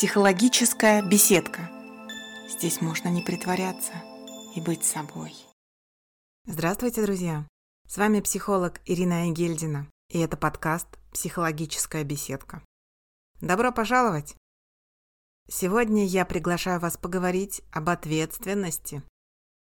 Психологическая 0.00 1.02
беседка. 1.02 1.70
Здесь 2.48 2.80
можно 2.80 3.08
не 3.08 3.20
притворяться 3.20 3.92
и 4.56 4.60
быть 4.62 4.82
собой. 4.82 5.34
Здравствуйте, 6.46 7.02
друзья! 7.02 7.46
С 7.86 7.98
вами 7.98 8.20
психолог 8.20 8.80
Ирина 8.86 9.28
Егельдина, 9.28 9.86
и 10.08 10.18
это 10.20 10.38
подкаст 10.38 10.86
«Психологическая 11.12 12.02
беседка». 12.02 12.64
Добро 13.42 13.72
пожаловать! 13.72 14.36
Сегодня 15.50 16.06
я 16.06 16.24
приглашаю 16.24 16.80
вас 16.80 16.96
поговорить 16.96 17.60
об 17.70 17.90
ответственности. 17.90 19.02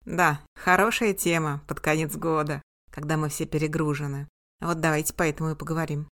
Да, 0.05 0.43
хорошая 0.55 1.15
тема 1.15 1.65
под 1.67 1.81
конец 1.81 2.15
года, 2.15 2.61
когда 2.91 3.17
мы 3.17 3.31
все 3.31 3.47
перегружены. 3.47 4.29
Вот 4.61 4.81
давайте 4.81 5.15
поэтому 5.15 5.53
и 5.53 5.57
поговорим. 5.57 6.11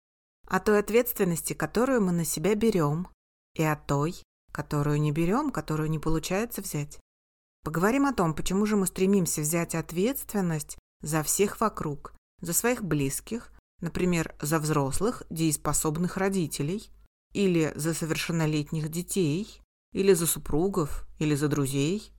О 0.45 0.59
той 0.59 0.77
ответственности, 0.77 1.53
которую 1.53 2.03
мы 2.03 2.11
на 2.11 2.23
себя 2.23 2.53
берем, 2.53 3.07
и 3.55 3.63
о 3.63 3.75
той, 3.75 4.15
которую 4.51 5.01
не 5.01 5.11
берем, 5.11 5.51
которую 5.51 5.89
не 5.89 5.99
получается 5.99 6.61
взять. 6.61 6.99
Поговорим 7.63 8.05
о 8.05 8.13
том, 8.13 8.33
почему 8.33 8.65
же 8.65 8.75
мы 8.75 8.87
стремимся 8.87 9.41
взять 9.41 9.75
ответственность 9.75 10.77
за 11.01 11.23
всех 11.23 11.59
вокруг, 11.61 12.13
за 12.41 12.53
своих 12.53 12.83
близких, 12.83 13.51
например, 13.81 14.35
за 14.41 14.59
взрослых, 14.59 15.23
дееспособных 15.29 16.17
родителей, 16.17 16.89
или 17.33 17.71
за 17.75 17.93
совершеннолетних 17.93 18.89
детей, 18.89 19.61
или 19.93 20.13
за 20.13 20.27
супругов, 20.27 21.07
или 21.19 21.35
за 21.35 21.47
друзей. 21.47 22.11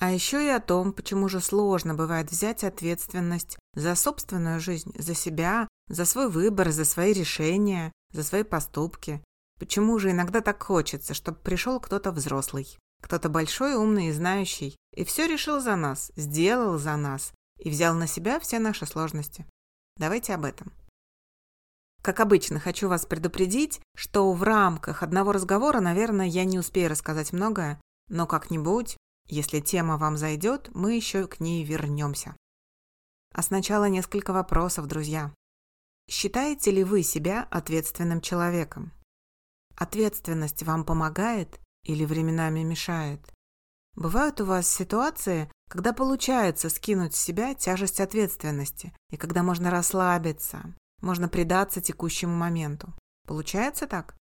А 0.00 0.10
еще 0.10 0.44
и 0.44 0.48
о 0.48 0.60
том, 0.60 0.92
почему 0.92 1.28
же 1.28 1.40
сложно 1.40 1.94
бывает 1.94 2.30
взять 2.30 2.64
ответственность 2.64 3.56
за 3.74 3.94
собственную 3.94 4.60
жизнь, 4.60 4.92
за 4.98 5.14
себя, 5.14 5.68
за 5.88 6.04
свой 6.04 6.28
выбор, 6.28 6.72
за 6.72 6.84
свои 6.84 7.12
решения, 7.12 7.92
за 8.12 8.22
свои 8.22 8.42
поступки. 8.42 9.22
Почему 9.62 9.96
же 10.00 10.10
иногда 10.10 10.40
так 10.40 10.60
хочется, 10.60 11.14
чтобы 11.14 11.38
пришел 11.38 11.78
кто-то 11.78 12.10
взрослый, 12.10 12.66
кто-то 13.00 13.28
большой, 13.28 13.76
умный 13.76 14.08
и 14.08 14.12
знающий, 14.12 14.76
и 14.92 15.04
все 15.04 15.28
решил 15.28 15.60
за 15.60 15.76
нас, 15.76 16.10
сделал 16.16 16.78
за 16.78 16.96
нас 16.96 17.32
и 17.60 17.70
взял 17.70 17.94
на 17.94 18.08
себя 18.08 18.40
все 18.40 18.58
наши 18.58 18.86
сложности. 18.86 19.46
Давайте 19.98 20.34
об 20.34 20.46
этом. 20.46 20.72
Как 22.02 22.18
обычно, 22.18 22.58
хочу 22.58 22.88
вас 22.88 23.06
предупредить, 23.06 23.80
что 23.94 24.32
в 24.32 24.42
рамках 24.42 25.04
одного 25.04 25.30
разговора, 25.30 25.78
наверное, 25.78 26.26
я 26.26 26.44
не 26.44 26.58
успею 26.58 26.90
рассказать 26.90 27.32
многое, 27.32 27.80
но 28.08 28.26
как-нибудь, 28.26 28.96
если 29.28 29.60
тема 29.60 29.96
вам 29.96 30.16
зайдет, 30.16 30.70
мы 30.74 30.96
еще 30.96 31.28
к 31.28 31.38
ней 31.38 31.62
вернемся. 31.62 32.34
А 33.32 33.42
сначала 33.42 33.84
несколько 33.84 34.32
вопросов, 34.32 34.88
друзья. 34.88 35.32
Считаете 36.10 36.72
ли 36.72 36.82
вы 36.82 37.04
себя 37.04 37.46
ответственным 37.48 38.20
человеком? 38.20 38.90
Ответственность 39.82 40.62
вам 40.62 40.84
помогает 40.84 41.58
или 41.82 42.04
временами 42.04 42.60
мешает? 42.60 43.20
Бывают 43.96 44.40
у 44.40 44.44
вас 44.44 44.68
ситуации, 44.68 45.50
когда 45.68 45.92
получается 45.92 46.70
скинуть 46.70 47.16
с 47.16 47.20
себя 47.20 47.52
тяжесть 47.56 47.98
ответственности, 47.98 48.94
и 49.10 49.16
когда 49.16 49.42
можно 49.42 49.72
расслабиться, 49.72 50.72
можно 51.00 51.28
предаться 51.28 51.80
текущему 51.80 52.32
моменту. 52.36 52.94
Получается 53.26 53.88
так? 53.88 54.16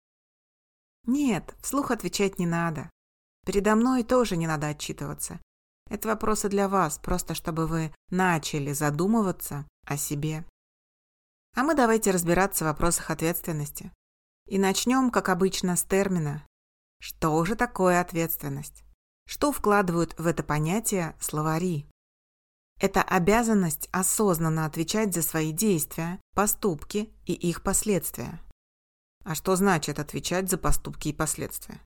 Нет, 1.07 1.55
вслух 1.63 1.89
отвечать 1.89 2.37
не 2.37 2.45
надо. 2.45 2.91
Передо 3.43 3.73
мной 3.75 4.03
тоже 4.03 4.37
не 4.37 4.45
надо 4.45 4.67
отчитываться. 4.67 5.39
Это 5.89 6.07
вопросы 6.09 6.49
для 6.49 6.69
вас, 6.69 6.99
просто 6.99 7.33
чтобы 7.33 7.65
вы 7.65 7.91
начали 8.11 8.73
задумываться 8.73 9.65
о 9.87 9.97
себе. 9.97 10.45
А 11.55 11.63
мы 11.63 11.73
давайте 11.73 12.11
разбираться 12.11 12.63
в 12.63 12.67
вопросах 12.67 13.09
ответственности. 13.09 13.91
И 14.47 14.57
начнем, 14.57 15.11
как 15.11 15.29
обычно, 15.29 15.75
с 15.75 15.83
термина. 15.83 16.45
Что 16.99 17.43
же 17.45 17.55
такое 17.55 17.99
ответственность? 17.99 18.83
Что 19.27 19.51
вкладывают 19.51 20.17
в 20.17 20.25
это 20.25 20.41
понятие 20.41 21.15
словари? 21.19 21.85
Это 22.79 23.01
обязанность 23.01 23.89
осознанно 23.91 24.65
отвечать 24.65 25.13
за 25.13 25.21
свои 25.21 25.51
действия, 25.51 26.21
поступки 26.33 27.11
и 27.25 27.33
их 27.33 27.61
последствия. 27.61 28.39
А 29.25 29.35
что 29.35 29.55
значит 29.55 29.99
отвечать 29.99 30.49
за 30.49 30.57
поступки 30.57 31.09
и 31.09 31.13
последствия? 31.13 31.81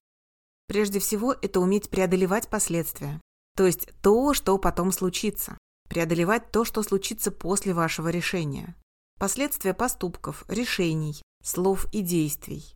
Прежде 0.67 1.00
всего, 1.00 1.33
это 1.33 1.59
уметь 1.59 1.89
преодолевать 1.89 2.50
последствия, 2.50 3.19
то 3.57 3.66
есть 3.66 3.89
то, 4.01 4.33
что 4.33 4.57
потом 4.57 4.91
случится. 4.91 5.57
Преодолевать 5.89 6.51
то, 6.51 6.63
что 6.63 6.83
случится 6.83 7.31
после 7.31 7.73
вашего 7.73 8.09
решения. 8.09 8.75
Последствия 9.19 9.73
поступков, 9.73 10.45
решений, 10.47 11.21
слов 11.44 11.88
и 11.91 12.02
действий. 12.02 12.75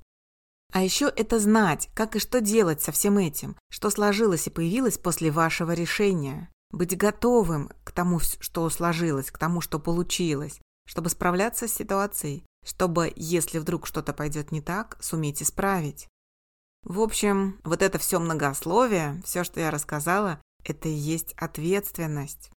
А 0.74 0.84
еще 0.84 1.06
это 1.06 1.40
знать, 1.40 1.90
как 1.94 2.16
и 2.16 2.20
что 2.20 2.42
делать 2.42 2.82
со 2.82 2.92
всем 2.92 3.18
этим, 3.18 3.56
что 3.70 3.90
сложилось 3.90 4.48
и 4.48 4.50
появилось 4.50 4.98
после 4.98 5.32
вашего 5.32 5.72
решения 5.72 6.50
быть 6.72 6.98
готовым 6.98 7.72
к 7.84 7.92
тому, 7.92 8.20
что 8.20 8.70
сложилось, 8.70 9.32
к 9.32 9.38
тому, 9.38 9.62
что 9.62 9.80
получилось, 9.80 10.60
чтобы 10.86 11.10
справляться 11.10 11.68
с 11.68 11.74
ситуацией, 11.74 12.44
чтобы, 12.66 13.14
если 13.16 13.60
вдруг 13.60 13.88
что-то 13.88 14.14
пойдет 14.14 14.52
не 14.52 14.62
так, 14.62 14.98
суметь 15.02 15.42
исправить. 15.42 16.08
В 16.84 17.00
общем, 17.00 17.60
вот 17.64 17.82
это 17.82 17.98
все 17.98 18.20
многословие, 18.20 19.22
все, 19.24 19.44
что 19.44 19.60
я 19.60 19.72
рассказала, 19.72 20.42
это 20.64 20.90
и 20.90 20.94
есть 20.94 21.34
ответственность. 21.38 22.52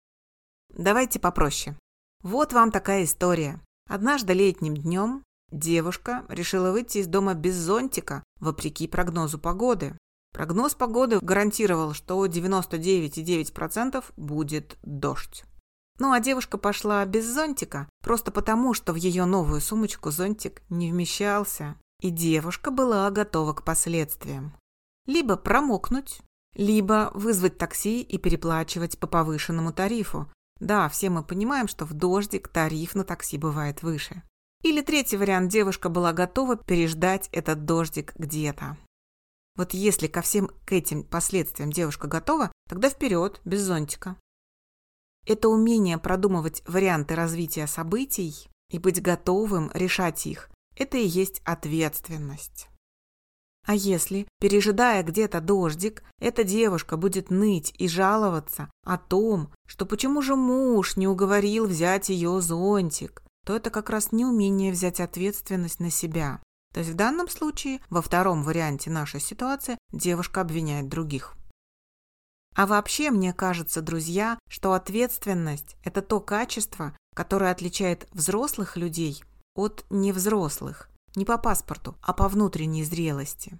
Давайте 0.71 1.19
попроще. 1.19 1.77
Вот 2.23 2.53
вам 2.53 2.71
такая 2.71 3.05
история. 3.05 3.61
Однажды 3.89 4.33
летним 4.33 4.77
днем 4.77 5.23
девушка 5.51 6.25
решила 6.29 6.73
выйти 6.73 6.99
из 6.99 7.07
дома 7.07 7.35
без 7.35 7.55
зонтика, 7.57 8.23
вопреки 8.41 8.87
прогнозу 8.89 9.39
погоды. 9.39 9.97
Прогноз 10.33 10.75
погоды 10.75 11.19
гарантировал, 11.21 11.95
что 11.95 12.25
99,9% 12.27 14.05
будет 14.17 14.77
дождь. 14.83 15.45
Ну 15.99 16.13
а 16.13 16.21
девушка 16.21 16.59
пошла 16.59 17.05
без 17.07 17.27
зонтика, 17.27 17.89
просто 18.03 18.31
потому, 18.31 18.75
что 18.75 18.93
в 18.93 18.97
ее 18.97 19.25
новую 19.25 19.61
сумочку 19.61 20.11
зонтик 20.11 20.63
не 20.69 20.93
вмещался. 20.93 21.77
И 22.03 22.11
девушка 22.11 22.71
была 22.71 23.11
готова 23.11 23.55
к 23.55 23.65
последствиям. 23.65 24.55
Либо 25.07 25.37
промокнуть, 25.37 26.21
либо 26.55 27.11
вызвать 27.15 27.57
такси 27.57 28.03
и 28.03 28.19
переплачивать 28.19 28.99
по 28.99 29.07
повышенному 29.07 29.73
тарифу. 29.73 30.31
Да, 30.61 30.89
все 30.89 31.11
мы 31.11 31.23
понимаем, 31.23 31.69
что 31.69 31.85
в 31.85 31.95
дождик 31.95 32.49
тариф 32.49 32.95
на 32.95 33.05
такси 33.05 33.39
бывает 33.39 33.83
выше. 33.83 34.23
Или 34.63 34.81
третий 34.81 35.17
вариант, 35.17 35.51
девушка 35.51 35.89
была 35.89 36.13
готова 36.13 36.57
переждать 36.57 37.29
этот 37.33 37.65
дождик 37.65 38.15
где-то. 38.17 38.77
Вот 39.57 39.73
если 39.73 40.07
ко 40.07 40.23
всем 40.23 40.51
к 40.67 40.73
этим 40.73 41.03
последствиям 41.03 41.73
девушка 41.73 42.09
готова, 42.09 42.53
тогда 42.69 42.91
вперед, 42.91 43.41
без 43.45 43.63
зонтика. 43.63 44.17
Это 45.27 45.49
умение 45.49 45.99
продумывать 45.99 46.63
варианты 46.67 47.15
развития 47.15 47.67
событий 47.67 48.49
и 48.71 48.79
быть 48.79 49.03
готовым 49.03 49.71
решать 49.75 50.27
их– 50.27 50.51
это 50.77 50.99
и 50.99 51.07
есть 51.07 51.41
ответственность. 51.45 52.69
А 53.67 53.75
если, 53.75 54.29
пережидая 54.39 55.03
где-то 55.03 55.41
дождик, 55.41 56.05
эта 56.21 56.45
девушка 56.45 56.97
будет 56.97 57.31
ныть 57.31 57.75
и 57.77 57.89
жаловаться 57.89 58.71
о 58.85 58.97
том, 58.97 59.53
что 59.67 59.87
почему 59.87 60.23
же 60.23 60.37
муж 60.37 60.97
не 60.97 61.09
уговорил 61.09 61.67
взять 61.67 62.09
ее 62.09 62.41
зонтик, 62.41 63.25
то 63.47 63.55
это 63.55 63.71
как 63.71 63.91
раз 63.91 64.11
неумение 64.11 64.73
взять 64.73 64.99
ответственность 64.99 65.79
на 65.79 65.89
себя. 65.89 66.43
То 66.75 66.81
есть 66.81 66.91
в 66.93 66.97
данном 66.97 67.29
случае, 67.29 67.81
во 67.89 68.03
втором 68.03 68.43
варианте 68.43 68.91
нашей 68.91 69.21
ситуации, 69.21 69.79
девушка 69.93 70.41
обвиняет 70.41 70.89
других. 70.89 71.37
А 72.57 72.67
вообще, 72.67 73.11
мне 73.11 73.33
кажется, 73.33 73.83
друзья, 73.83 74.39
что 74.49 74.73
ответственность– 74.73 75.77
это 75.85 76.03
то 76.03 76.21
качество, 76.21 76.97
которое 77.15 77.53
отличает 77.53 78.09
взрослых 78.13 78.77
людей 78.77 79.23
от 79.55 79.87
невзрослых. 79.91 80.91
Не 81.15 81.25
по 81.25 81.39
паспорту, 81.39 81.97
а 82.03 82.13
по 82.13 82.29
внутренней 82.29 82.83
зрелости. 82.83 83.59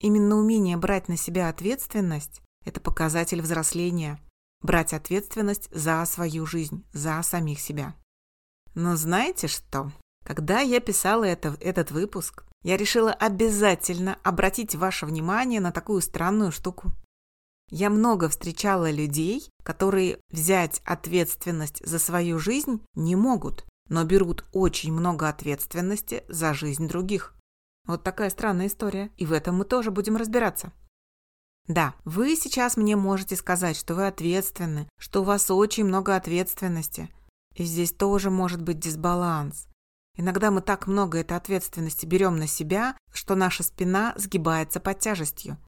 Именно 0.00 0.36
умение 0.36 0.76
брать 0.76 1.08
на 1.08 1.16
себя 1.16 1.48
ответственность– 1.48 2.40
это 2.64 2.80
показатель 2.80 3.42
взросления. 3.42 4.20
Брать 4.62 4.92
ответственность 4.92 5.68
за 5.74 6.04
свою 6.04 6.46
жизнь, 6.46 6.84
за 6.92 7.20
самих 7.22 7.60
себя. 7.60 7.94
Но 8.74 8.96
знаете 8.96 9.46
что? 9.46 9.92
Когда 10.24 10.60
я 10.60 10.80
писала 10.80 11.24
это, 11.24 11.56
этот 11.60 11.90
выпуск, 11.90 12.44
я 12.62 12.76
решила 12.76 13.12
обязательно 13.12 14.18
обратить 14.22 14.74
ваше 14.74 15.06
внимание 15.06 15.60
на 15.60 15.70
такую 15.70 16.00
странную 16.00 16.50
штуку. 16.50 16.92
Я 17.70 17.90
много 17.90 18.28
встречала 18.28 18.90
людей, 18.90 19.48
которые 19.62 20.18
взять 20.30 20.80
ответственность 20.84 21.86
за 21.86 21.98
свою 21.98 22.38
жизнь 22.38 22.82
не 22.94 23.16
могут, 23.16 23.66
но 23.88 24.04
берут 24.04 24.44
очень 24.52 24.92
много 24.92 25.28
ответственности 25.28 26.24
за 26.28 26.54
жизнь 26.54 26.88
других. 26.88 27.34
Вот 27.86 28.02
такая 28.02 28.30
странная 28.30 28.68
история, 28.68 29.10
и 29.16 29.26
в 29.26 29.32
этом 29.32 29.56
мы 29.56 29.64
тоже 29.64 29.90
будем 29.90 30.16
разбираться. 30.16 30.72
Да, 31.66 31.94
вы 32.04 32.36
сейчас 32.36 32.76
мне 32.76 32.96
можете 32.96 33.36
сказать, 33.36 33.76
что 33.76 33.94
вы 33.94 34.06
ответственны, 34.06 34.88
что 34.98 35.20
у 35.20 35.24
вас 35.24 35.50
очень 35.50 35.84
много 35.84 36.16
ответственности. 36.16 37.08
И 37.54 37.64
здесь 37.64 37.92
тоже 37.92 38.30
может 38.30 38.62
быть 38.62 38.80
дисбаланс. 38.80 39.68
Иногда 40.16 40.50
мы 40.50 40.60
так 40.60 40.86
много 40.86 41.18
этой 41.18 41.36
ответственности 41.36 42.06
берем 42.06 42.36
на 42.36 42.46
себя, 42.46 42.96
что 43.12 43.34
наша 43.34 43.62
спина 43.62 44.14
сгибается 44.16 44.80
под 44.80 45.00
тяжестью. 45.00 45.58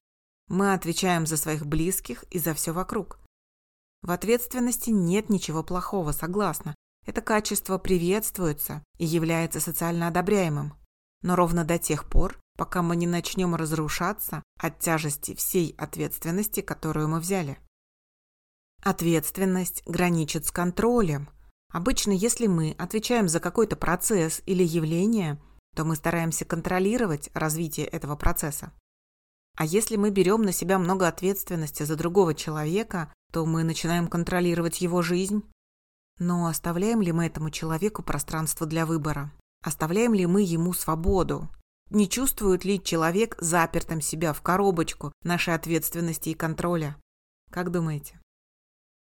Мы 0.49 0.73
отвечаем 0.73 1.27
за 1.27 1.37
своих 1.37 1.67
близких 1.67 2.23
и 2.25 2.39
за 2.39 2.55
все 2.55 2.73
вокруг. 2.73 3.19
В 4.03 4.11
ответственности 4.13 4.91
нет 4.91 5.29
ничего 5.31 5.65
плохого, 5.65 6.13
согласна. 6.13 6.75
Это 7.05 7.21
качество 7.21 7.79
приветствуется 7.79 8.85
и 8.99 9.05
является 9.05 9.61
социально 9.61 10.09
одобряемым. 10.09 10.75
Но 11.23 11.35
ровно 11.35 11.65
до 11.65 11.79
тех 11.79 12.09
пор, 12.09 12.39
пока 12.57 12.83
мы 12.83 12.95
не 12.95 13.07
начнем 13.07 13.55
разрушаться 13.55 14.43
от 14.61 14.79
тяжести 14.79 15.35
всей 15.35 15.75
ответственности, 15.79 16.61
которую 16.61 17.09
мы 17.09 17.21
взяли. 17.21 17.59
Ответственность 18.83 19.83
граничит 19.87 20.47
с 20.47 20.53
контролем. 20.53 21.29
Обычно, 21.73 22.13
если 22.13 22.47
мы 22.47 22.75
отвечаем 22.79 23.29
за 23.29 23.41
какой-то 23.41 23.77
процесс 23.77 24.43
или 24.47 24.63
явление, 24.63 25.39
то 25.75 25.85
мы 25.85 25.97
стараемся 25.97 26.45
контролировать 26.45 27.31
развитие 27.35 27.87
этого 27.87 28.17
процесса. 28.17 28.73
А 29.57 29.65
если 29.65 29.97
мы 29.97 30.11
берем 30.11 30.43
на 30.43 30.53
себя 30.53 30.79
много 30.79 31.09
ответственности 31.09 31.83
за 31.83 31.97
другого 31.97 32.35
человека, 32.35 33.13
то 33.33 33.45
мы 33.47 33.65
начинаем 33.65 34.07
контролировать 34.07 34.81
его 34.81 35.03
жизнь. 35.03 35.43
Но 36.19 36.47
оставляем 36.47 37.03
ли 37.03 37.13
мы 37.13 37.27
этому 37.27 37.51
человеку 37.51 38.03
пространство 38.03 38.67
для 38.67 38.87
выбора? 38.87 39.33
Оставляем 39.63 40.15
ли 40.15 40.27
мы 40.27 40.43
ему 40.43 40.73
свободу? 40.73 41.49
Не 41.91 42.09
чувствует 42.09 42.65
ли 42.65 42.83
человек 42.83 43.37
запертым 43.39 44.01
себя 44.01 44.33
в 44.33 44.43
коробочку 44.43 45.13
нашей 45.23 45.55
ответственности 45.55 46.31
и 46.31 46.35
контроля? 46.35 46.97
Как 47.51 47.71
думаете? 47.71 48.21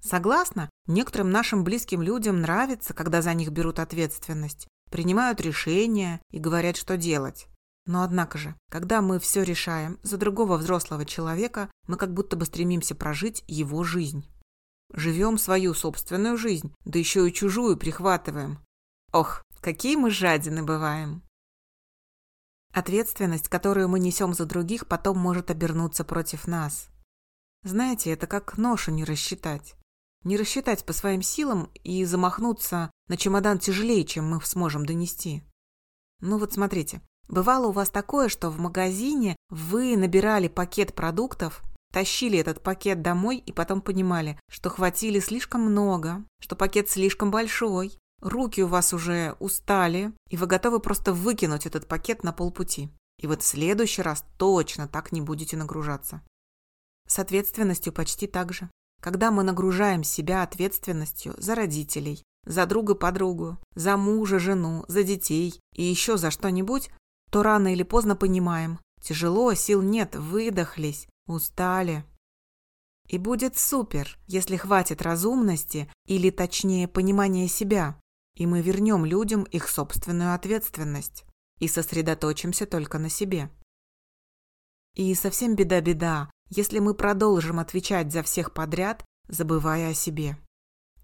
Согласна, 0.02 0.70
некоторым 0.86 1.30
нашим 1.30 1.64
близким 1.64 2.02
людям 2.02 2.40
нравится, 2.40 2.94
когда 2.94 3.20
за 3.20 3.34
них 3.34 3.50
берут 3.50 3.78
ответственность, 3.78 4.68
принимают 4.90 5.40
решения 5.40 6.20
и 6.30 6.38
говорят, 6.38 6.76
что 6.76 6.96
делать. 6.96 7.46
Но 7.86 8.02
однако 8.02 8.38
же, 8.38 8.54
когда 8.70 9.00
мы 9.00 9.18
все 9.18 9.42
решаем 9.42 9.98
за 10.02 10.18
другого 10.18 10.56
взрослого 10.58 11.04
человека, 11.04 11.70
мы 11.86 11.96
как 11.96 12.12
будто 12.12 12.36
бы 12.36 12.44
стремимся 12.44 12.94
прожить 12.94 13.42
его 13.48 13.82
жизнь. 13.82 14.26
Живем 14.92 15.38
свою 15.38 15.74
собственную 15.74 16.36
жизнь, 16.36 16.74
да 16.84 16.98
еще 16.98 17.28
и 17.28 17.32
чужую 17.32 17.76
прихватываем. 17.76 18.58
Ох, 19.12 19.42
какие 19.60 19.96
мы 19.96 20.10
жадины 20.10 20.62
бываем. 20.62 21.22
Ответственность, 22.72 23.48
которую 23.48 23.88
мы 23.88 23.98
несем 23.98 24.34
за 24.34 24.44
других, 24.44 24.86
потом 24.86 25.18
может 25.18 25.50
обернуться 25.50 26.04
против 26.04 26.46
нас. 26.46 26.88
Знаете, 27.64 28.10
это 28.10 28.26
как 28.26 28.56
ношу 28.58 28.92
не 28.92 29.04
рассчитать. 29.04 29.74
Не 30.24 30.36
рассчитать 30.36 30.84
по 30.84 30.92
своим 30.92 31.22
силам 31.22 31.70
и 31.84 32.04
замахнуться 32.04 32.90
на 33.08 33.16
чемодан 33.16 33.58
тяжелее, 33.58 34.04
чем 34.04 34.28
мы 34.28 34.40
сможем 34.42 34.84
донести. 34.84 35.42
Ну 36.20 36.38
вот 36.38 36.52
смотрите, 36.52 37.00
бывало 37.28 37.68
у 37.68 37.72
вас 37.72 37.90
такое, 37.90 38.28
что 38.28 38.50
в 38.50 38.58
магазине 38.58 39.36
вы 39.48 39.96
набирали 39.96 40.48
пакет 40.48 40.94
продуктов, 40.94 41.62
тащили 41.92 42.38
этот 42.38 42.62
пакет 42.62 43.02
домой 43.02 43.38
и 43.38 43.52
потом 43.52 43.80
понимали, 43.80 44.38
что 44.50 44.70
хватили 44.70 45.20
слишком 45.20 45.62
много, 45.62 46.24
что 46.40 46.56
пакет 46.56 46.90
слишком 46.90 47.30
большой, 47.30 47.96
руки 48.20 48.62
у 48.62 48.66
вас 48.66 48.92
уже 48.92 49.36
устали, 49.38 50.12
и 50.28 50.36
вы 50.36 50.46
готовы 50.46 50.80
просто 50.80 51.12
выкинуть 51.12 51.66
этот 51.66 51.86
пакет 51.86 52.24
на 52.24 52.32
полпути. 52.32 52.90
И 53.20 53.26
вот 53.26 53.42
в 53.42 53.46
следующий 53.46 54.02
раз 54.02 54.24
точно 54.36 54.86
так 54.88 55.12
не 55.12 55.20
будете 55.20 55.56
нагружаться. 55.56 56.22
С 57.06 57.18
ответственностью 57.18 57.92
почти 57.92 58.26
так 58.26 58.52
же. 58.52 58.68
Когда 59.00 59.30
мы 59.30 59.42
нагружаем 59.42 60.02
себя 60.02 60.42
ответственностью 60.42 61.34
за 61.38 61.54
родителей, 61.54 62.22
за 62.44 62.66
друга-подругу, 62.66 63.58
за 63.74 63.96
мужа, 63.96 64.38
жену, 64.38 64.84
за 64.88 65.02
детей 65.02 65.60
и 65.74 65.82
еще 65.82 66.16
за 66.16 66.30
что-нибудь, 66.30 66.90
то 67.30 67.42
рано 67.42 67.72
или 67.72 67.82
поздно 67.82 68.16
понимаем, 68.16 68.80
тяжело, 69.00 69.52
сил 69.54 69.82
нет, 69.82 70.16
выдохлись, 70.16 71.06
устали. 71.26 72.04
И 73.06 73.18
будет 73.18 73.56
супер, 73.56 74.18
если 74.26 74.56
хватит 74.56 75.02
разумности 75.02 75.90
или 76.06 76.30
точнее 76.30 76.88
понимания 76.88 77.48
себя, 77.48 78.00
и 78.34 78.46
мы 78.46 78.60
вернем 78.60 79.04
людям 79.04 79.44
их 79.44 79.68
собственную 79.68 80.34
ответственность 80.34 81.24
и 81.58 81.68
сосредоточимся 81.68 82.66
только 82.66 82.98
на 82.98 83.08
себе. 83.08 83.50
И 84.94 85.14
совсем 85.14 85.54
беда-беда, 85.54 86.30
если 86.48 86.78
мы 86.78 86.94
продолжим 86.94 87.58
отвечать 87.58 88.12
за 88.12 88.22
всех 88.22 88.52
подряд, 88.52 89.04
забывая 89.28 89.90
о 89.90 89.94
себе. 89.94 90.36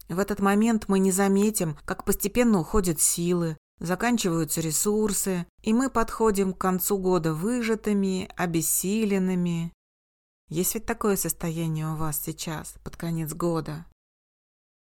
В 0.08 0.18
этот 0.18 0.40
момент 0.40 0.84
мы 0.88 0.98
не 0.98 1.10
заметим, 1.10 1.78
как 1.84 2.04
постепенно 2.04 2.60
уходят 2.60 3.00
силы, 3.00 3.56
заканчиваются 3.78 4.60
ресурсы, 4.60 5.46
и 5.62 5.72
мы 5.72 5.90
подходим 5.90 6.52
к 6.52 6.58
концу 6.58 6.98
года 6.98 7.32
выжатыми, 7.32 8.30
обессиленными. 8.36 9.72
Есть 10.48 10.74
ведь 10.74 10.86
такое 10.86 11.16
состояние 11.16 11.88
у 11.88 11.96
вас 11.96 12.22
сейчас, 12.22 12.74
под 12.84 12.96
конец 12.96 13.32
года. 13.32 13.86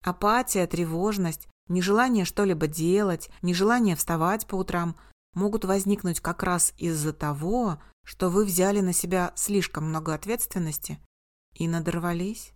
Апатия, 0.03 0.67
тревожность, 0.67 1.49
нежелание 1.69 2.25
что-либо 2.25 2.67
делать, 2.67 3.31
нежелание 3.41 3.97
вставать 3.97 4.47
по 4.47 4.57
утрам 4.57 4.97
могут 5.33 5.65
возникнуть 5.65 6.21
как 6.21 6.43
раз 6.43 6.75
из-за 6.77 7.13
того, 7.13 7.79
что 8.05 8.31
вы 8.31 8.45
взяли 8.45 8.81
на 8.81 8.93
себя 8.93 9.33
слишком 9.35 9.89
много 9.89 10.15
ответственности 10.15 10.99
и 11.55 11.67
надорвались? 11.67 12.53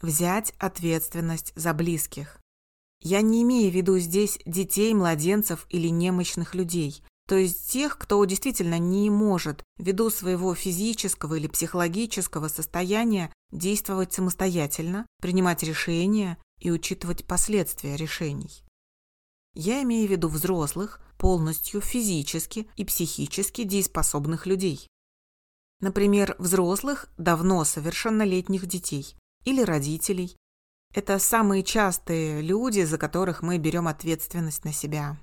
Взять 0.00 0.54
ответственность 0.58 1.52
за 1.56 1.74
близких. 1.74 2.38
Я 3.00 3.20
не 3.22 3.42
имею 3.42 3.70
в 3.70 3.74
виду 3.74 3.98
здесь 3.98 4.38
детей, 4.44 4.92
младенцев 4.94 5.66
или 5.70 5.88
немощных 5.88 6.54
людей, 6.54 7.02
то 7.28 7.36
есть 7.36 7.70
тех, 7.70 7.98
кто 7.98 8.24
действительно 8.24 8.78
не 8.78 9.10
может, 9.10 9.62
ввиду 9.76 10.08
своего 10.10 10.54
физического 10.54 11.34
или 11.34 11.46
психологического 11.46 12.48
состояния, 12.48 13.32
действовать 13.50 14.12
самостоятельно, 14.12 15.06
принимать 15.20 15.62
решения 15.62 16.38
и 16.58 16.70
учитывать 16.70 17.26
последствия 17.26 17.96
решений. 17.96 18.64
Я 19.54 19.82
имею 19.82 20.08
в 20.08 20.10
виду 20.10 20.28
взрослых, 20.28 21.00
полностью 21.18 21.80
физически 21.80 22.68
и 22.76 22.84
психически 22.84 23.64
дееспособных 23.64 24.46
людей. 24.46 24.86
Например, 25.80 26.34
взрослых, 26.38 27.08
давно 27.18 27.64
совершеннолетних 27.64 28.66
детей 28.66 29.14
или 29.44 29.62
родителей. 29.62 30.36
Это 30.94 31.18
самые 31.18 31.62
частые 31.62 32.40
люди, 32.40 32.82
за 32.82 32.98
которых 32.98 33.42
мы 33.42 33.58
берем 33.58 33.86
ответственность 33.86 34.64
на 34.64 34.72
себя. 34.72 35.18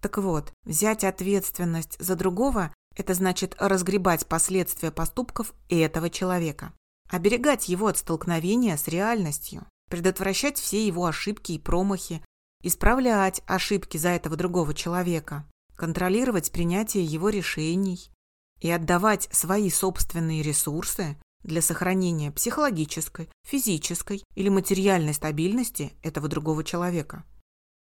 Так 0.00 0.16
вот, 0.16 0.52
взять 0.64 1.04
ответственность 1.04 1.96
за 1.98 2.16
другого– 2.16 2.74
это 2.96 3.12
значит 3.12 3.54
разгребать 3.58 4.26
последствия 4.26 4.90
поступков 4.90 5.52
этого 5.68 6.08
человека, 6.08 6.72
оберегать 7.10 7.68
его 7.68 7.88
от 7.88 7.98
столкновения 7.98 8.76
с 8.76 8.88
реальностью, 8.88 9.66
предотвращать 9.90 10.58
все 10.58 10.86
его 10.86 11.04
ошибки 11.04 11.52
и 11.52 11.58
промахи, 11.58 12.24
исправлять 12.62 13.42
ошибки 13.46 13.96
за 13.96 14.10
этого 14.10 14.36
другого 14.36 14.74
человека, 14.74 15.46
контролировать 15.76 16.52
принятие 16.52 17.04
его 17.04 17.28
решений 17.28 18.10
и 18.60 18.70
отдавать 18.70 19.28
свои 19.32 19.70
собственные 19.70 20.42
ресурсы 20.42 21.16
для 21.42 21.62
сохранения 21.62 22.30
психологической, 22.30 23.30
физической 23.46 24.22
или 24.34 24.48
материальной 24.48 25.14
стабильности 25.14 25.94
этого 26.02 26.28
другого 26.28 26.64
человека. 26.64 27.24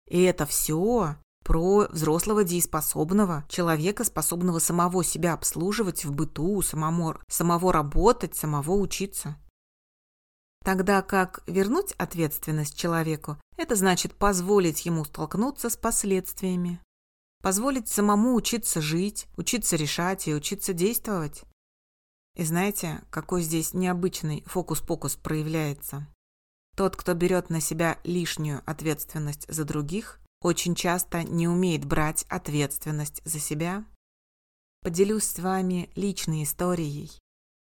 И 0.08 0.23
это 0.23 0.46
все 0.46 1.16
про 1.44 1.87
взрослого 1.90 2.42
дееспособного 2.42 3.44
человека, 3.49 4.02
способного 4.02 4.58
самого 4.58 5.04
себя 5.04 5.35
обслуживать 5.35 6.04
в 6.04 6.12
быту, 6.12 6.61
самому, 6.62 7.14
самого 7.28 7.73
работать, 7.73 8.35
самого 8.35 8.73
учиться. 8.73 9.37
Тогда 10.66 11.00
как 11.00 11.44
вернуть 11.46 11.92
ответственность 11.92 12.76
человеку– 12.76 13.37
это 13.56 13.76
значит 13.76 14.16
позволить 14.16 14.85
ему 14.85 15.04
столкнуться 15.04 15.70
с 15.70 15.76
последствиями. 15.76 16.80
Позволить 17.40 17.87
самому 17.87 18.35
учиться 18.35 18.80
жить, 18.80 19.28
учиться 19.37 19.76
решать 19.76 20.26
и 20.26 20.35
учиться 20.35 20.73
действовать. 20.73 21.44
И 22.35 22.42
знаете, 22.42 23.04
какой 23.11 23.42
здесь 23.42 23.75
необычный 23.75 24.42
фокус-покус 24.44 25.14
проявляется? 25.14 26.08
Тот, 26.75 26.96
кто 26.96 27.14
берет 27.14 27.49
на 27.49 27.61
себя 27.61 28.00
лишнюю 28.02 28.61
ответственность 28.66 29.46
за 29.49 29.64
других, 29.64 30.18
очень 30.42 30.75
часто 30.75 31.23
не 31.23 31.46
умеет 31.46 31.85
брать 31.85 32.25
ответственность 32.28 33.23
за 33.25 33.38
себя. 33.38 33.85
Поделюсь 34.82 35.26
с 35.26 35.38
вами 35.38 35.90
личной 35.94 36.42
историей. 36.42 37.12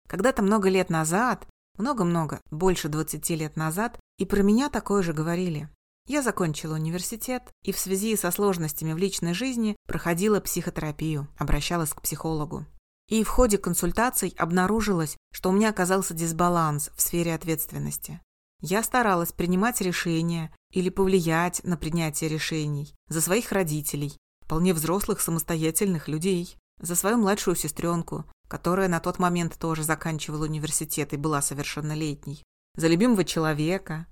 Когда-то 0.09 0.41
много 0.41 0.71
лет 0.71 0.89
назад 0.89 1.47
много-много, 1.79 2.41
больше 2.51 2.89
20 2.89 3.31
лет 3.31 3.57
назад, 3.57 3.99
и 4.19 4.25
про 4.25 4.43
меня 4.43 4.69
такое 4.69 5.03
же 5.03 5.13
говорили. 5.13 5.69
Я 6.07 6.23
закончила 6.23 6.75
университет 6.75 7.51
и 7.65 7.73
в 7.73 7.79
связи 7.79 8.17
со 8.17 8.31
сложностями 8.31 8.93
в 8.93 8.99
личной 8.99 9.35
жизни 9.35 9.77
проходила 9.89 10.41
психотерапию, 10.41 11.27
обращалась 11.37 11.91
к 11.91 12.01
психологу. 12.01 12.65
И 13.09 13.25
в 13.25 13.29
ходе 13.29 13.59
консультаций 13.59 14.35
обнаружилось, 14.39 15.17
что 15.33 15.51
у 15.51 15.53
меня 15.53 15.71
оказался 15.71 16.15
дисбаланс 16.15 16.91
в 16.95 17.03
сфере 17.03 17.35
ответственности. 17.35 18.21
Я 18.61 18.83
старалась 18.83 19.33
принимать 19.33 19.81
решения 19.81 20.55
или 20.73 20.89
повлиять 20.91 21.63
на 21.65 21.77
принятие 21.77 22.31
решений 22.31 22.95
за 23.09 23.21
своих 23.21 23.53
родителей, 23.53 24.17
вполне 24.45 24.75
взрослых 24.75 25.21
самостоятельных 25.21 26.09
людей, 26.09 26.57
за 26.81 26.95
свою 26.95 27.17
младшую 27.17 27.57
сестренку, 27.57 28.25
которая 28.49 28.89
на 28.89 29.01
тот 29.01 29.19
момент 29.19 29.59
тоже 29.59 29.83
заканчивала 29.83 30.45
университет 30.45 31.13
и 31.13 31.17
была 31.17 31.43
совершеннолетней, 31.43 32.43
за 32.77 32.89
любимого 32.89 33.25
человека. 33.25 34.07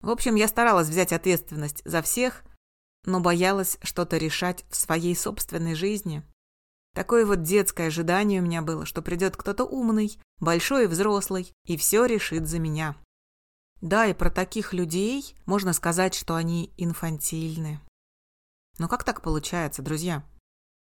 В 0.00 0.10
общем, 0.10 0.34
я 0.34 0.48
старалась 0.48 0.88
взять 0.88 1.12
ответственность 1.12 1.82
за 1.84 2.02
всех, 2.02 2.44
но 3.04 3.20
боялась 3.20 3.78
что-то 3.82 4.16
решать 4.16 4.64
в 4.70 4.76
своей 4.76 5.16
собственной 5.16 5.74
жизни. 5.74 6.22
Такое 6.94 7.24
вот 7.24 7.42
детское 7.42 7.88
ожидание 7.88 8.40
у 8.40 8.44
меня 8.44 8.62
было, 8.62 8.84
что 8.84 9.02
придет 9.02 9.36
кто-то 9.36 9.64
умный, 9.64 10.18
большой 10.38 10.84
и 10.84 10.88
взрослый, 10.88 11.52
и 11.64 11.76
все 11.76 12.04
решит 12.06 12.48
за 12.48 12.58
меня. 12.58 12.96
Да, 13.80 14.06
и 14.06 14.14
про 14.14 14.30
таких 14.30 14.72
людей 14.72 15.36
можно 15.46 15.72
сказать, 15.72 16.14
что 16.14 16.34
они 16.34 16.72
инфантильны. 16.76 17.80
Но 18.78 18.88
как 18.88 19.04
так 19.04 19.22
получается, 19.22 19.82
друзья? 19.82 20.24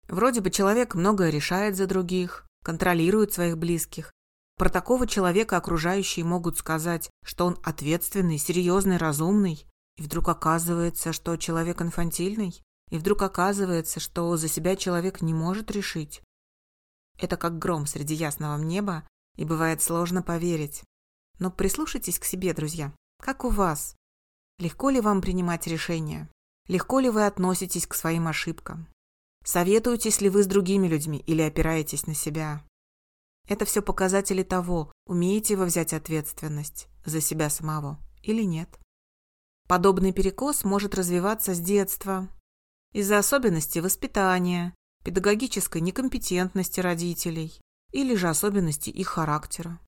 Вроде 0.09 0.41
бы 0.41 0.51
человек 0.51 0.95
многое 0.95 1.31
решает 1.31 1.77
за 1.77 1.87
других, 1.87 2.47
контролирует 2.63 3.33
своих 3.33 3.59
близких. 3.59 4.13
Про 4.57 4.69
такого 4.69 5.07
человека 5.07 5.57
окружающие 5.57 6.25
могут 6.25 6.59
сказать, 6.59 7.11
что 7.25 7.47
он 7.47 7.59
ответственный, 7.63 8.39
серьезный, 8.39 8.99
разумный. 8.99 9.65
И 9.97 10.03
вдруг 10.03 10.29
оказывается, 10.29 11.13
что 11.13 11.37
человек 11.37 11.81
инфантильный. 11.81 12.61
И 12.91 12.99
вдруг 12.99 13.23
оказывается, 13.23 14.01
что 14.01 14.37
за 14.37 14.49
себя 14.49 14.77
человек 14.77 15.23
не 15.23 15.33
может 15.33 15.71
решить. 15.71 16.23
Это 17.19 17.37
как 17.37 17.59
гром 17.59 17.87
среди 17.87 18.15
ясного 18.15 18.59
неба, 18.59 19.07
и 19.37 19.45
бывает 19.45 19.83
сложно 19.83 20.23
поверить. 20.23 20.83
Но 21.39 21.51
прислушайтесь 21.51 22.19
к 22.19 22.25
себе, 22.25 22.53
друзья. 22.53 22.93
Как 23.23 23.45
у 23.45 23.49
вас? 23.49 23.97
Легко 24.59 24.91
ли 24.91 25.01
вам 25.01 25.23
принимать 25.23 25.67
решения? 25.67 26.29
Легко 26.69 27.01
ли 27.01 27.09
вы 27.09 27.25
относитесь 27.25 27.87
к 27.87 27.95
своим 27.95 28.29
ошибкам? 28.29 28.87
Советуетесь 29.45 30.21
ли 30.21 30.29
вы 30.29 30.43
с 30.43 30.47
другими 30.47 30.87
людьми 30.87 31.23
или 31.27 31.43
опираетесь 31.43 32.07
на 32.07 32.15
себя? 32.15 32.65
Это 33.49 33.65
все 33.65 33.83
показатели 33.83 34.43
того, 34.43 34.93
умеете 35.07 35.57
вы 35.57 35.65
взять 35.65 35.93
ответственность 35.93 36.89
за 37.05 37.21
себя 37.21 37.51
самого 37.51 37.99
или 38.23 38.43
нет. 38.43 38.79
Подобный 39.67 40.13
перекос 40.13 40.65
может 40.65 40.95
развиваться 40.95 41.55
с 41.55 41.61
детства 41.61 42.29
из-за 42.93 43.19
особенностей 43.19 43.81
воспитания, 43.81 44.75
педагогической 45.05 45.81
некомпетентности 45.81 46.81
родителей 46.81 47.59
или 47.93 48.15
же 48.15 48.29
особенностей 48.29 48.91
их 48.91 49.09
характера. 49.09 49.81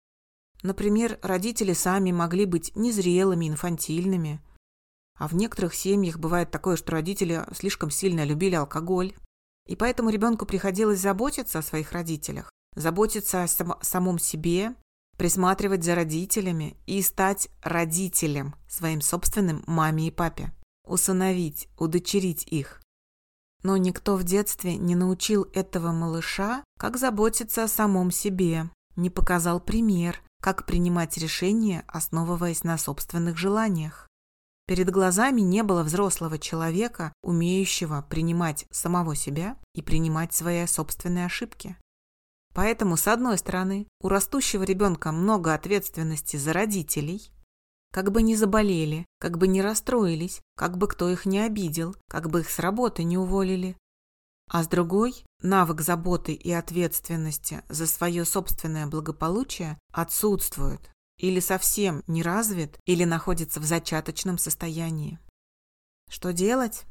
Например, 0.62 1.18
родители 1.23 1.73
сами 1.73 2.12
могли 2.12 2.47
быть 2.47 2.75
незрелыми, 2.76 3.49
инфантильными, 3.49 4.40
а 5.18 5.28
в 5.28 5.35
некоторых 5.35 5.75
семьях 5.75 6.18
бывает 6.18 6.50
такое, 6.50 6.76
что 6.76 6.92
родители 6.92 7.44
слишком 7.52 7.90
сильно 7.90 8.25
любили 8.25 8.54
алкоголь 8.54 9.14
и 9.66 9.76
поэтому 9.76 10.11
ребенку 10.11 10.47
приходилось 10.47 11.00
заботиться 11.00 11.59
о 11.59 11.62
своих 11.62 11.92
родителях, 11.92 12.50
заботиться 12.75 13.45
о 13.45 13.49
сам 13.49 13.76
самом 13.81 14.19
себе, 14.19 14.75
присматривать 15.16 15.85
за 15.85 15.95
родителями 15.95 16.76
и 16.87 17.00
стать 17.02 17.49
родителем 17.62 18.54
своим 18.69 19.00
собственным 19.00 19.62
маме 19.66 20.09
и 20.09 20.11
папе, 20.11 20.52
усыновить, 20.85 21.69
удочерить 21.78 22.45
их. 22.45 22.81
Но 23.62 23.76
никто 23.76 24.16
в 24.16 24.25
детстве 24.25 24.76
не 24.76 24.97
научил 24.97 25.47
этого 25.52 25.92
малыша, 25.92 26.64
как 26.78 26.97
заботиться 26.97 27.64
о 27.64 27.69
самом 27.69 28.11
себе, 28.11 28.69
не 28.97 29.11
показал 29.11 29.61
пример, 29.61 30.21
как 30.40 30.66
принимать 30.66 31.16
решения, 31.16 31.85
основываясь 31.87 32.64
на 32.64 32.76
собственных 32.76 33.38
желаниях. 33.38 34.09
Перед 34.66 34.90
глазами 34.90 35.40
не 35.40 35.62
было 35.62 35.83
взрослого 35.83 36.38
человека, 36.38 37.12
умеющего 37.23 38.07
принимать 38.09 38.66
самого 38.71 39.16
себя 39.16 39.57
и 39.75 39.83
принимать 39.83 40.33
свои 40.33 40.66
собственные 40.66 41.26
ошибки. 41.26 41.76
Поэтому, 42.54 42.97
с 42.97 43.09
одной 43.09 43.38
стороны, 43.38 43.88
у 44.00 44.09
растущего 44.09 44.62
ребенка 44.62 45.11
много 45.11 45.54
ответственности 45.54 46.37
за 46.37 46.52
родителей, 46.52 47.33
как 47.92 48.12
бы 48.12 48.23
не 48.23 48.37
заболели, 48.37 49.07
как 49.19 49.38
бы 49.38 49.49
не 49.49 49.62
расстроились, 49.62 50.40
как 50.57 50.78
бы 50.78 50.87
кто 50.87 51.11
их 51.11 51.26
не 51.26 51.40
обидел, 51.40 51.97
как 52.09 52.31
бы 52.31 52.40
их 52.40 52.50
с 52.50 52.59
работы 52.59 53.04
не 53.04 53.19
уволили. 53.19 53.76
А 54.50 54.62
с 54.62 54.69
другой, 54.69 55.25
навык 55.40 55.81
заботы 55.81 56.35
и 56.35 56.52
ответственности 56.52 57.62
за 57.69 57.87
свое 57.87 58.25
собственное 58.25 58.87
благополучие 58.87 59.78
отсутствует 59.92 60.91
или 61.19 61.40
совсем 61.40 62.02
не 62.07 62.23
развит, 62.23 62.78
или 62.85 63.04
находится 63.04 63.61
в 63.61 63.64
зачаточном 63.64 64.38
состоянии. 64.38 65.19
Что 66.11 66.33
делать? 66.33 66.85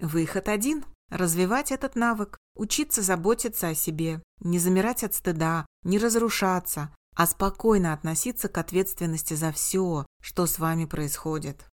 Выход 0.00 0.48
один– 0.48 0.84
развивать 1.10 1.72
этот 1.72 1.94
навык, 1.94 2.38
учиться 2.56 3.02
заботиться 3.02 3.68
о 3.68 3.74
себе, 3.74 4.22
не 4.40 4.58
замирать 4.58 5.04
от 5.04 5.14
стыда, 5.14 5.66
не 5.84 5.98
разрушаться, 5.98 6.94
а 7.14 7.26
спокойно 7.26 7.92
относиться 7.92 8.48
к 8.48 8.58
ответственности 8.58 9.34
за 9.34 9.52
все, 9.52 10.04
что 10.20 10.46
с 10.46 10.58
вами 10.58 10.84
происходит. 10.84 11.64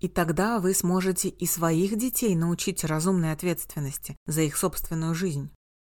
И 0.00 0.08
тогда 0.08 0.58
вы 0.58 0.74
сможете 0.74 1.28
и 1.28 1.46
своих 1.46 1.96
детей 1.96 2.34
научить 2.34 2.84
разумной 2.84 3.32
ответственности 3.32 4.16
за 4.26 4.42
их 4.42 4.56
собственную 4.56 5.14
жизнь. 5.14 5.50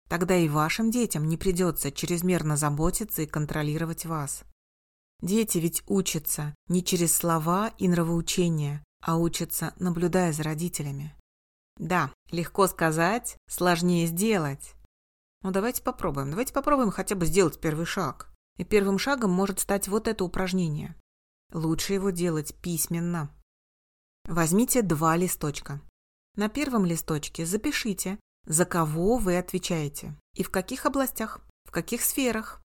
Тогда 0.09 0.35
и 0.35 0.49
вашим 0.49 0.91
детям 0.91 1.27
не 1.27 1.37
придется 1.37 1.91
чрезмерно 1.91 2.55
заботиться 2.55 3.23
и 3.23 3.27
контролировать 3.27 4.05
вас. 4.05 4.43
Дети 5.23 5.57
ведь 5.57 5.83
учатся 5.87 6.53
не 6.67 6.83
через 6.83 7.15
слова 7.15 7.69
и 7.77 7.87
нравоучения, 7.87 8.83
а 9.01 9.17
учатся, 9.17 9.73
наблюдая 9.79 10.33
за 10.33 10.43
родителями. 10.43 11.15
Да, 11.77 12.11
легко 12.29 12.67
сказать, 12.67 13.37
сложнее 13.47 14.05
сделать. 14.07 14.73
Ну, 15.41 15.51
давайте 15.51 15.81
попробуем. 15.81 16.29
Давайте 16.29 16.51
попробуем 16.51 16.91
хотя 16.91 17.15
бы 17.15 17.25
сделать 17.25 17.61
первый 17.61 17.85
шаг. 17.85 18.33
И 18.57 18.65
первым 18.65 18.99
шагом 18.99 19.31
может 19.31 19.61
стать 19.61 19.87
вот 19.87 20.09
это 20.09 20.25
упражнение. 20.25 20.93
Лучше 21.53 21.93
его 21.93 22.09
делать 22.09 22.53
письменно. 22.55 23.33
Возьмите 24.25 24.81
два 24.81 25.15
листочка. 25.15 25.79
На 26.35 26.49
первом 26.49 26.85
листочке 26.85 27.45
запишите, 27.45 28.19
за 28.45 28.65
кого 28.65 29.15
вы 29.15 29.37
отвечаете 29.37 30.15
и 30.35 30.43
в 30.43 30.49
каких 30.49 30.85
областях, 30.85 31.39
в 31.63 31.71
каких 31.71 32.01
сферах. 32.03 32.61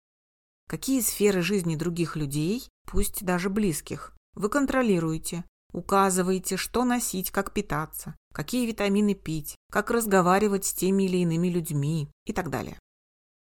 Какие 0.68 1.00
сферы 1.00 1.42
жизни 1.42 1.76
других 1.76 2.16
людей, 2.16 2.68
пусть 2.86 3.24
даже 3.24 3.50
близких, 3.50 4.16
вы 4.34 4.48
контролируете, 4.48 5.44
указываете, 5.72 6.56
что 6.56 6.84
носить, 6.84 7.30
как 7.30 7.52
питаться, 7.52 8.16
какие 8.32 8.66
витамины 8.66 9.14
пить, 9.14 9.54
как 9.70 9.90
разговаривать 9.90 10.64
с 10.64 10.74
теми 10.74 11.04
или 11.04 11.18
иными 11.18 11.48
людьми 11.48 12.10
и 12.24 12.32
так 12.32 12.50
далее. 12.50 12.78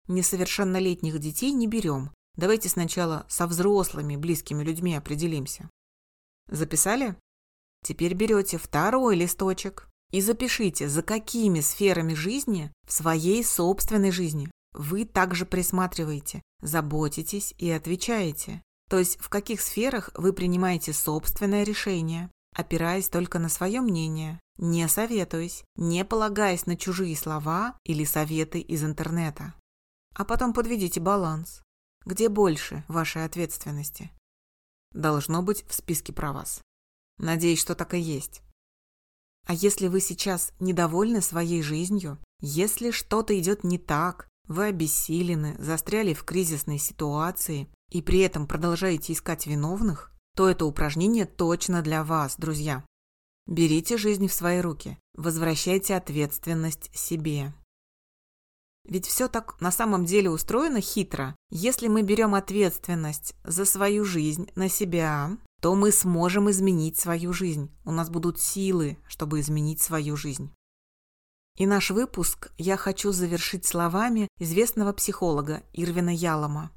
Несовершеннолетних 0.08 1.18
детей 1.18 1.52
не 1.52 1.66
берем. 1.66 2.12
Давайте 2.36 2.68
сначала 2.68 3.24
со 3.28 3.46
взрослыми, 3.46 4.16
близкими 4.16 4.62
людьми 4.62 4.94
определимся. 4.94 5.70
Записали? 6.48 7.16
Теперь 7.82 8.14
берете 8.14 8.58
второй 8.58 9.16
листочек 9.16 9.88
и 10.10 10.20
запишите, 10.20 10.88
за 10.88 11.02
какими 11.02 11.60
сферами 11.60 12.14
жизни 12.14 12.72
в 12.86 12.92
своей 12.92 13.42
собственной 13.42 14.10
жизни 14.10 14.50
вы 14.72 15.04
также 15.04 15.46
присматриваете, 15.46 16.42
заботитесь 16.60 17.54
и 17.58 17.70
отвечаете. 17.70 18.62
То 18.88 18.98
есть 18.98 19.18
в 19.20 19.28
каких 19.28 19.60
сферах 19.60 20.10
вы 20.14 20.32
принимаете 20.32 20.92
собственное 20.92 21.64
решение, 21.64 22.30
опираясь 22.54 23.08
только 23.08 23.38
на 23.38 23.48
свое 23.48 23.80
мнение, 23.80 24.40
не 24.58 24.88
советуясь, 24.88 25.64
не 25.76 26.04
полагаясь 26.04 26.66
на 26.66 26.76
чужие 26.76 27.16
слова 27.16 27.78
или 27.84 28.04
советы 28.04 28.60
из 28.60 28.84
интернета. 28.84 29.54
А 30.14 30.24
потом 30.24 30.52
подведите 30.52 31.00
баланс. 31.00 31.62
Где 32.04 32.28
больше 32.28 32.84
вашей 32.88 33.24
ответственности? 33.24 34.10
Должно 34.92 35.42
быть 35.42 35.66
в 35.68 35.74
списке 35.74 36.12
про 36.12 36.32
вас. 36.32 36.62
Надеюсь, 37.18 37.60
что 37.60 37.74
так 37.74 37.94
и 37.94 37.98
есть. 37.98 38.42
А 39.46 39.52
если 39.52 39.88
вы 39.88 40.00
сейчас 40.00 40.52
недовольны 40.58 41.20
своей 41.20 41.62
жизнью, 41.62 42.18
если 42.40 42.90
что-то 42.90 43.38
идет 43.38 43.64
не 43.64 43.78
так, 43.78 44.28
вы 44.48 44.66
обессилены, 44.66 45.56
застряли 45.58 46.14
в 46.14 46.24
кризисной 46.24 46.78
ситуации 46.78 47.68
и 47.90 48.02
при 48.02 48.20
этом 48.20 48.46
продолжаете 48.46 49.12
искать 49.12 49.46
виновных, 49.46 50.12
то 50.34 50.48
это 50.48 50.66
упражнение 50.66 51.24
точно 51.24 51.82
для 51.82 52.04
вас, 52.04 52.36
друзья. 52.36 52.84
Берите 53.46 53.96
жизнь 53.96 54.26
в 54.26 54.32
свои 54.32 54.60
руки, 54.60 54.98
возвращайте 55.14 55.94
ответственность 55.94 56.90
себе. 56.94 57.54
Ведь 58.88 59.06
все 59.06 59.28
так 59.28 59.60
на 59.60 59.72
самом 59.72 60.04
деле 60.04 60.30
устроено 60.30 60.80
хитро. 60.80 61.34
Если 61.50 61.88
мы 61.88 62.02
берем 62.02 62.34
ответственность 62.34 63.34
за 63.42 63.64
свою 63.64 64.04
жизнь 64.04 64.48
на 64.54 64.68
себя, 64.68 65.36
то 65.60 65.74
мы 65.74 65.90
сможем 65.90 66.50
изменить 66.50 66.96
свою 66.96 67.32
жизнь. 67.32 67.72
У 67.84 67.90
нас 67.90 68.10
будут 68.10 68.40
силы, 68.40 68.98
чтобы 69.08 69.40
изменить 69.40 69.80
свою 69.80 70.16
жизнь. 70.16 70.52
И 71.56 71.66
наш 71.66 71.90
выпуск 71.90 72.52
я 72.58 72.76
хочу 72.76 73.12
завершить 73.12 73.64
словами 73.64 74.28
известного 74.38 74.92
психолога 74.92 75.62
Ирвина 75.72 76.14
Ялома. 76.14 76.70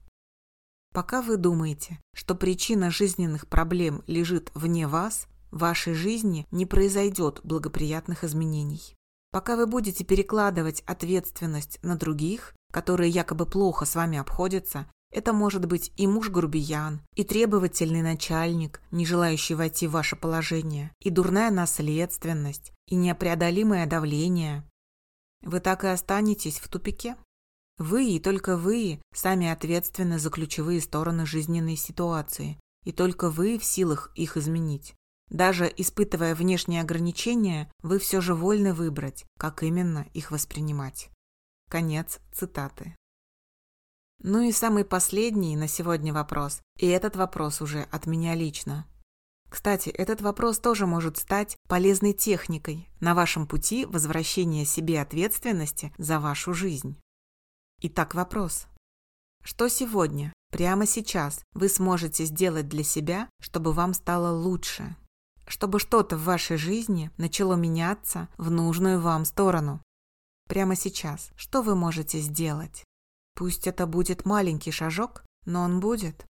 Пока 0.93 1.21
вы 1.21 1.37
думаете, 1.37 1.99
что 2.13 2.33
причина 2.33 2.89
жизненных 2.89 3.47
проблем 3.47 4.03
лежит 4.07 4.51
вне 4.53 4.87
вас, 4.87 5.27
в 5.51 5.59
вашей 5.59 5.93
жизни 5.93 6.47
не 6.51 6.65
произойдет 6.65 7.41
благоприятных 7.43 8.23
изменений. 8.23 8.95
Пока 9.31 9.55
вы 9.55 9.67
будете 9.67 10.03
перекладывать 10.03 10.81
ответственность 10.87 11.79
на 11.83 11.95
других, 11.95 12.55
которые 12.71 13.09
якобы 13.09 13.45
плохо 13.45 13.85
с 13.85 13.95
вами 13.95 14.17
обходятся, 14.17 14.87
это 15.11 15.33
может 15.33 15.65
быть 15.65 15.91
и 15.97 16.07
муж-грубиян, 16.07 17.01
и 17.15 17.23
требовательный 17.23 18.01
начальник, 18.03 18.81
не 18.91 19.05
желающий 19.05 19.55
войти 19.55 19.87
в 19.87 19.91
ваше 19.91 20.15
положение, 20.15 20.91
и 20.99 21.09
дурная 21.09 21.49
наследственность, 21.49 22.71
и 22.87 22.95
непреодолимое 22.95 23.87
давление. 23.87 24.68
Вы 25.41 25.59
так 25.59 25.83
и 25.83 25.87
останетесь 25.87 26.59
в 26.59 26.67
тупике. 26.67 27.15
Вы 27.77 28.09
и 28.09 28.19
только 28.19 28.57
вы 28.57 29.01
сами 29.13 29.47
ответственны 29.47 30.19
за 30.19 30.29
ключевые 30.29 30.81
стороны 30.81 31.25
жизненной 31.25 31.77
ситуации, 31.77 32.59
и 32.83 32.91
только 32.91 33.29
вы 33.29 33.57
в 33.57 33.63
силах 33.63 34.11
их 34.15 34.35
изменить. 34.35 34.95
Даже 35.29 35.71
испытывая 35.77 36.35
внешние 36.35 36.81
ограничения, 36.81 37.71
вы 37.81 37.99
все 37.99 38.19
же 38.19 38.33
вольны 38.33 38.73
выбрать, 38.73 39.25
как 39.37 39.63
именно 39.63 40.07
их 40.13 40.31
воспринимать. 40.31 41.09
Конец 41.69 42.19
цитаты. 42.33 42.95
Ну 44.21 44.41
и 44.41 44.51
самый 44.51 44.83
последний 44.83 45.55
на 45.55 45.67
сегодня 45.67 46.13
вопрос. 46.13 46.61
И 46.77 46.87
этот 46.87 47.15
вопрос 47.15 47.61
уже 47.61 47.83
от 47.83 48.05
меня 48.05 48.35
лично. 48.35 48.85
Кстати, 49.49 49.89
этот 49.89 50.21
вопрос 50.21 50.59
тоже 50.59 50.85
может 50.85 51.17
стать 51.17 51.57
полезной 51.67 52.13
техникой 52.13 52.87
на 52.99 53.15
вашем 53.15 53.47
пути 53.47 53.85
возвращения 53.85 54.63
себе 54.63 55.01
ответственности 55.01 55.91
за 55.97 56.19
вашу 56.19 56.53
жизнь. 56.53 56.97
Итак, 57.81 58.13
вопрос. 58.13 58.67
Что 59.43 59.67
сегодня, 59.69 60.33
прямо 60.51 60.85
сейчас, 60.85 61.41
вы 61.53 61.69
сможете 61.69 62.25
сделать 62.25 62.67
для 62.67 62.83
себя, 62.83 63.29
чтобы 63.41 63.73
вам 63.73 63.93
стало 63.93 64.31
лучше? 64.37 64.95
Чтобы 65.47 65.79
что-то 65.79 66.15
в 66.15 66.25
вашей 66.25 66.57
жизни 66.57 67.09
начало 67.17 67.55
меняться 67.55 68.27
в 68.37 68.51
нужную 68.51 69.01
вам 69.01 69.25
сторону? 69.25 69.81
Прямо 70.47 70.75
сейчас, 70.75 71.31
что 71.35 71.63
вы 71.63 71.75
можете 71.75 72.19
сделать? 72.19 72.83
Пусть 73.33 73.65
это 73.65 73.87
будет 73.87 74.25
маленький 74.25 74.71
шажок, 74.71 75.23
но 75.45 75.61
он 75.61 75.79
будет. 75.79 76.25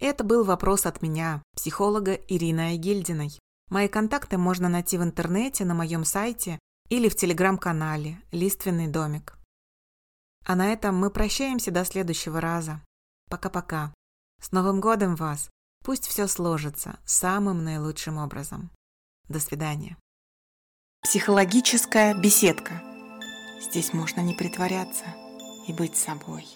Это 0.00 0.24
был 0.24 0.44
вопрос 0.44 0.86
от 0.86 1.02
меня, 1.02 1.42
психолога 1.54 2.14
Ирины 2.14 2.60
Айгельдиной. 2.60 3.38
Мои 3.68 3.86
контакты 3.86 4.38
можно 4.38 4.70
найти 4.70 4.96
в 4.96 5.02
интернете, 5.02 5.66
на 5.66 5.74
моем 5.74 6.06
сайте 6.06 6.58
или 6.88 7.10
в 7.10 7.16
телеграм-канале 7.16 8.18
«Лиственный 8.32 8.88
домик». 8.88 9.38
А 10.46 10.56
на 10.56 10.72
этом 10.72 10.96
мы 10.96 11.10
прощаемся 11.10 11.70
до 11.70 11.84
следующего 11.84 12.40
раза. 12.40 12.82
Пока-пока. 13.28 13.94
С 14.40 14.52
Новым 14.52 14.80
годом 14.80 15.16
вас! 15.16 15.50
Пусть 15.84 16.06
все 16.06 16.26
сложится 16.26 16.98
самым 17.04 17.62
наилучшим 17.62 18.16
образом. 18.16 18.70
До 19.28 19.38
свидания. 19.38 19.96
Психологическая 21.02 22.14
беседка. 22.14 22.82
Здесь 23.60 23.92
можно 23.92 24.20
не 24.20 24.34
притворяться 24.34 25.04
и 25.68 25.72
быть 25.72 25.96
собой. 25.96 26.46